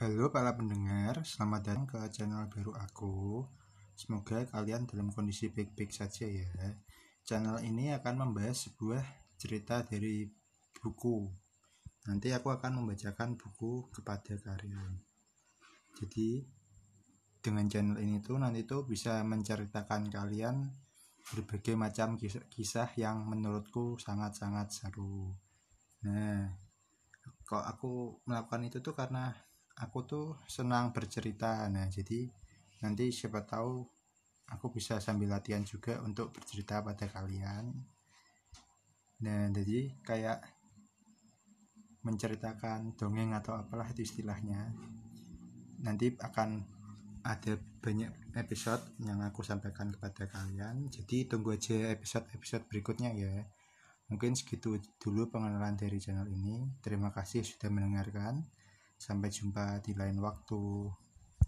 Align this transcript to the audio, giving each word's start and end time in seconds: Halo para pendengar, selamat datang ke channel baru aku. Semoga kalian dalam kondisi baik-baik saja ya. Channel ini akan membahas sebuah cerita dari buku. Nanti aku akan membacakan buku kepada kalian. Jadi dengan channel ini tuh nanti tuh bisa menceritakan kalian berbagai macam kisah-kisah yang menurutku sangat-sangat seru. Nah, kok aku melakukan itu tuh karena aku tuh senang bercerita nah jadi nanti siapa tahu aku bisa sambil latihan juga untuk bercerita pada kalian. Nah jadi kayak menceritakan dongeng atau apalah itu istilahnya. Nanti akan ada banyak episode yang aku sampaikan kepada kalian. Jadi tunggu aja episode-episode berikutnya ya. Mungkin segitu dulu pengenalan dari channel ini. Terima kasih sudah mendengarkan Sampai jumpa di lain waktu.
Halo 0.00 0.32
para 0.32 0.56
pendengar, 0.56 1.20
selamat 1.28 1.60
datang 1.60 1.84
ke 1.84 2.00
channel 2.08 2.48
baru 2.48 2.72
aku. 2.72 3.44
Semoga 3.92 4.48
kalian 4.48 4.88
dalam 4.88 5.12
kondisi 5.12 5.52
baik-baik 5.52 5.92
saja 5.92 6.24
ya. 6.24 6.48
Channel 7.20 7.60
ini 7.60 7.92
akan 7.92 8.24
membahas 8.24 8.64
sebuah 8.64 9.04
cerita 9.36 9.84
dari 9.84 10.24
buku. 10.80 11.28
Nanti 12.08 12.32
aku 12.32 12.48
akan 12.48 12.80
membacakan 12.80 13.36
buku 13.36 13.92
kepada 13.92 14.40
kalian. 14.40 15.04
Jadi 16.00 16.48
dengan 17.44 17.68
channel 17.68 18.00
ini 18.00 18.24
tuh 18.24 18.40
nanti 18.40 18.64
tuh 18.64 18.88
bisa 18.88 19.20
menceritakan 19.20 20.08
kalian 20.08 20.64
berbagai 21.28 21.76
macam 21.76 22.16
kisah-kisah 22.16 22.96
yang 22.96 23.28
menurutku 23.28 24.00
sangat-sangat 24.00 24.72
seru. 24.72 25.36
Nah, 26.08 26.56
kok 27.44 27.60
aku 27.68 28.24
melakukan 28.24 28.64
itu 28.64 28.80
tuh 28.80 28.96
karena 28.96 29.36
aku 29.80 29.98
tuh 30.04 30.26
senang 30.44 30.92
bercerita 30.92 31.66
nah 31.72 31.88
jadi 31.88 32.28
nanti 32.80 33.12
siapa 33.12 33.44
tahu 33.44 33.84
aku 34.50 34.74
bisa 34.74 34.98
sambil 34.98 35.30
latihan 35.30 35.62
juga 35.62 36.02
untuk 36.02 36.34
bercerita 36.34 36.82
pada 36.82 37.06
kalian. 37.06 37.70
Nah 39.22 39.40
jadi 39.54 39.94
kayak 40.02 40.38
menceritakan 42.02 42.98
dongeng 42.98 43.36
atau 43.36 43.54
apalah 43.54 43.86
itu 43.94 44.02
istilahnya. 44.02 44.74
Nanti 45.80 46.12
akan 46.18 46.80
ada 47.20 47.52
banyak 47.84 48.32
episode 48.34 48.80
yang 49.04 49.20
aku 49.22 49.44
sampaikan 49.44 49.92
kepada 49.92 50.26
kalian. 50.26 50.88
Jadi 50.88 51.28
tunggu 51.28 51.54
aja 51.54 51.92
episode-episode 51.94 52.66
berikutnya 52.66 53.12
ya. 53.14 53.44
Mungkin 54.10 54.34
segitu 54.34 54.80
dulu 54.98 55.30
pengenalan 55.30 55.78
dari 55.78 56.00
channel 56.02 56.26
ini. 56.26 56.80
Terima 56.82 57.14
kasih 57.14 57.44
sudah 57.46 57.70
mendengarkan 57.70 58.42
Sampai 59.00 59.32
jumpa 59.32 59.80
di 59.80 59.96
lain 59.96 60.20
waktu. 60.20 60.60